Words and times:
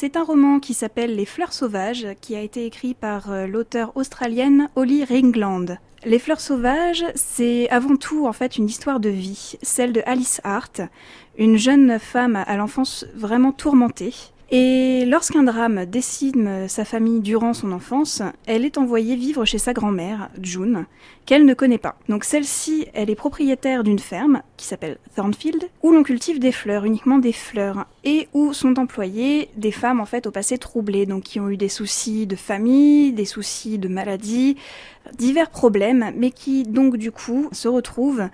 c'est 0.00 0.16
un 0.16 0.24
roman 0.24 0.60
qui 0.60 0.72
s'appelle 0.72 1.14
Les 1.14 1.26
fleurs 1.26 1.52
sauvages, 1.52 2.06
qui 2.22 2.34
a 2.34 2.40
été 2.40 2.64
écrit 2.64 2.94
par 2.94 3.30
euh, 3.30 3.46
l'auteur 3.46 3.94
australienne 3.98 4.70
Holly 4.74 5.04
Ringland. 5.04 5.76
Les 6.06 6.18
fleurs 6.18 6.40
sauvages, 6.40 7.04
c'est 7.14 7.68
avant 7.68 7.96
tout 7.96 8.26
en 8.26 8.32
fait 8.32 8.56
une 8.56 8.64
histoire 8.64 8.98
de 8.98 9.10
vie, 9.10 9.58
celle 9.60 9.92
de 9.92 10.00
Alice 10.06 10.40
Hart, 10.42 10.80
une 11.36 11.58
jeune 11.58 11.98
femme 11.98 12.36
à 12.36 12.56
l'enfance 12.56 13.04
vraiment 13.14 13.52
tourmentée, 13.52 14.14
et 14.50 15.04
lorsqu'un 15.06 15.44
drame 15.44 15.86
décime 15.86 16.68
sa 16.68 16.84
famille 16.84 17.20
durant 17.20 17.54
son 17.54 17.70
enfance, 17.70 18.22
elle 18.46 18.64
est 18.64 18.78
envoyée 18.78 19.14
vivre 19.14 19.44
chez 19.44 19.58
sa 19.58 19.72
grand-mère, 19.72 20.28
June, 20.42 20.86
qu'elle 21.24 21.44
ne 21.44 21.54
connaît 21.54 21.78
pas. 21.78 21.96
Donc 22.08 22.24
celle-ci, 22.24 22.86
elle 22.92 23.10
est 23.10 23.14
propriétaire 23.14 23.84
d'une 23.84 24.00
ferme 24.00 24.42
qui 24.56 24.66
s'appelle 24.66 24.98
Thornfield, 25.14 25.68
où 25.82 25.92
l'on 25.92 26.02
cultive 26.02 26.40
des 26.40 26.50
fleurs, 26.50 26.84
uniquement 26.84 27.18
des 27.18 27.32
fleurs, 27.32 27.86
et 28.02 28.28
où 28.32 28.52
sont 28.52 28.78
employées 28.78 29.50
des 29.56 29.70
femmes 29.70 30.00
en 30.00 30.06
fait 30.06 30.26
au 30.26 30.32
passé 30.32 30.58
troublé, 30.58 31.06
donc 31.06 31.22
qui 31.22 31.38
ont 31.38 31.48
eu 31.48 31.56
des 31.56 31.68
soucis 31.68 32.26
de 32.26 32.36
famille, 32.36 33.12
des 33.12 33.24
soucis 33.24 33.78
de 33.78 33.86
maladie, 33.86 34.56
divers 35.16 35.50
problèmes, 35.50 36.12
mais 36.16 36.32
qui 36.32 36.64
donc 36.64 36.96
du 36.96 37.12
coup 37.12 37.48
se 37.52 37.68
retrouvent 37.68 38.28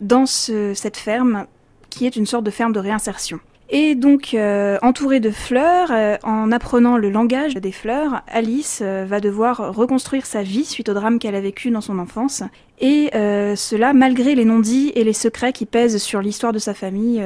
dans 0.00 0.24
cette 0.24 0.96
ferme 0.96 1.46
qui 1.90 2.06
est 2.06 2.16
une 2.16 2.26
sorte 2.26 2.44
de 2.44 2.50
ferme 2.50 2.72
de 2.72 2.80
réinsertion. 2.80 3.40
Et 3.70 3.94
donc, 3.94 4.32
euh, 4.32 4.78
entourée 4.80 5.20
de 5.20 5.30
fleurs, 5.30 5.88
euh, 5.90 6.16
en 6.22 6.50
apprenant 6.52 6.96
le 6.96 7.10
langage 7.10 7.54
des 7.54 7.72
fleurs, 7.72 8.22
Alice 8.26 8.80
euh, 8.82 9.04
va 9.06 9.20
devoir 9.20 9.74
reconstruire 9.74 10.24
sa 10.24 10.42
vie 10.42 10.64
suite 10.64 10.88
au 10.88 10.94
drame 10.94 11.18
qu'elle 11.18 11.34
a 11.34 11.40
vécu 11.40 11.70
dans 11.70 11.82
son 11.82 11.98
enfance. 11.98 12.42
Et 12.80 13.10
cela 13.12 13.92
malgré 13.92 14.36
les 14.36 14.44
non-dits 14.44 14.92
et 14.94 15.02
les 15.02 15.12
secrets 15.12 15.52
qui 15.52 15.66
pèsent 15.66 15.98
sur 16.00 16.22
l'histoire 16.22 16.52
de 16.52 16.60
sa 16.60 16.74
famille 16.74 17.20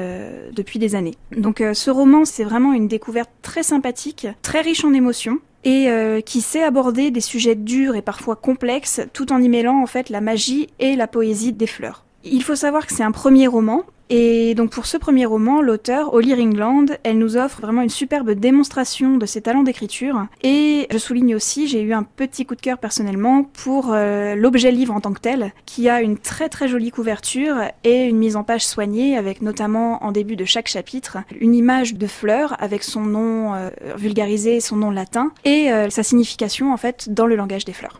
depuis 0.51 0.79
des 0.79 0.95
années. 0.95 1.13
Donc 1.37 1.63
ce 1.75 1.91
roman, 1.91 2.25
c'est 2.25 2.43
vraiment 2.43 2.73
une 2.73 2.89
découverte 2.89 3.29
très 3.43 3.63
sympathique, 3.63 4.27
très 4.41 4.63
riche 4.63 4.83
en 4.83 4.95
émotions 4.95 5.41
et 5.65 5.91
qui 6.25 6.41
sait 6.41 6.63
aborder 6.63 7.11
des 7.11 7.21
sujets 7.21 7.55
durs 7.55 7.97
et 7.97 8.03
parfois 8.03 8.34
complexes 8.34 9.03
tout 9.12 9.31
en 9.31 9.43
y 9.43 9.51
mêlant 9.51 9.83
en 9.83 9.87
fait 9.87 10.09
la 10.09 10.23
magie 10.23 10.69
et 10.79 10.97
la 10.97 11.06
poésie 11.06 11.53
des 11.53 11.67
fleurs. 11.67 12.06
Il 12.25 12.42
faut 12.42 12.56
savoir 12.56 12.87
que 12.87 12.95
c'est 12.95 13.03
un 13.03 13.12
premier 13.12 13.47
roman 13.47 13.84
et 14.15 14.55
donc 14.55 14.73
pour 14.73 14.84
ce 14.84 14.98
premier 14.98 15.25
roman, 15.25 15.62
l'auteur, 15.62 16.12
Holly 16.12 16.34
Ringland, 16.34 16.98
elle 17.03 17.17
nous 17.17 17.39
offre 17.39 17.62
vraiment 17.62 17.81
une 17.81 17.89
superbe 17.89 18.33
démonstration 18.33 19.17
de 19.17 19.25
ses 19.25 19.41
talents 19.41 19.62
d'écriture. 19.62 20.27
Et 20.43 20.87
je 20.91 20.98
souligne 20.98 21.34
aussi, 21.34 21.67
j'ai 21.67 21.81
eu 21.81 21.95
un 21.95 22.03
petit 22.03 22.45
coup 22.45 22.55
de 22.55 22.61
cœur 22.61 22.77
personnellement 22.77 23.45
pour 23.45 23.91
euh, 23.91 24.34
l'objet 24.34 24.70
livre 24.70 24.93
en 24.93 25.00
tant 25.00 25.15
que 25.15 25.20
tel, 25.20 25.53
qui 25.65 25.89
a 25.89 26.03
une 26.03 26.19
très 26.19 26.50
très 26.50 26.69
jolie 26.69 26.91
couverture 26.91 27.56
et 27.84 28.05
une 28.05 28.19
mise 28.19 28.37
en 28.37 28.45
page 28.45 28.67
soignée, 28.67 29.17
avec 29.17 29.41
notamment 29.41 30.05
en 30.05 30.12
début 30.12 30.37
de 30.37 30.45
chaque 30.45 30.69
chapitre 30.69 31.17
une 31.41 31.55
image 31.55 31.95
de 31.95 32.06
fleur 32.06 32.55
avec 32.59 32.83
son 32.83 33.00
nom 33.00 33.55
euh, 33.55 33.70
vulgarisé, 33.97 34.61
son 34.61 34.77
nom 34.77 34.91
latin 34.91 35.33
et 35.47 35.73
euh, 35.73 35.89
sa 35.89 36.03
signification 36.03 36.75
en 36.75 36.77
fait 36.77 37.09
dans 37.09 37.25
le 37.25 37.34
langage 37.34 37.65
des 37.65 37.73
fleurs. 37.73 37.98